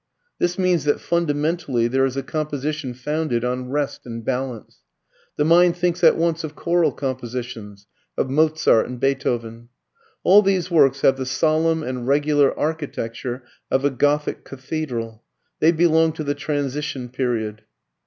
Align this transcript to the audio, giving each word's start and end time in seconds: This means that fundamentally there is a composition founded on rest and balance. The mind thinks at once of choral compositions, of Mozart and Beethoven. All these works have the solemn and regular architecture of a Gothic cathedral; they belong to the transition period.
This 0.39 0.57
means 0.57 0.85
that 0.85 0.99
fundamentally 0.99 1.87
there 1.87 2.05
is 2.07 2.17
a 2.17 2.23
composition 2.23 2.95
founded 2.95 3.45
on 3.45 3.69
rest 3.69 4.03
and 4.07 4.25
balance. 4.25 4.79
The 5.35 5.45
mind 5.45 5.77
thinks 5.77 6.03
at 6.03 6.17
once 6.17 6.43
of 6.43 6.55
choral 6.55 6.91
compositions, 6.91 7.85
of 8.17 8.27
Mozart 8.27 8.87
and 8.87 8.99
Beethoven. 8.99 9.69
All 10.23 10.41
these 10.41 10.71
works 10.71 11.01
have 11.01 11.17
the 11.17 11.25
solemn 11.27 11.83
and 11.83 12.07
regular 12.07 12.51
architecture 12.57 13.43
of 13.69 13.85
a 13.85 13.91
Gothic 13.91 14.43
cathedral; 14.43 15.23
they 15.59 15.71
belong 15.71 16.13
to 16.13 16.23
the 16.23 16.33
transition 16.33 17.07
period. 17.07 17.61